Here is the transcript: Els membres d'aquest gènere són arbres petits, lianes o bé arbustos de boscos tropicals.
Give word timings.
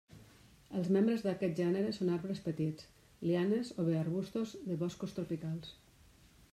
Els 0.77 0.87
membres 0.95 1.25
d'aquest 1.25 1.59
gènere 1.59 1.91
són 1.99 2.09
arbres 2.15 2.41
petits, 2.47 2.89
lianes 3.27 3.73
o 3.77 3.87
bé 3.91 3.97
arbustos 4.01 4.59
de 4.71 4.83
boscos 4.85 5.19
tropicals. 5.21 5.75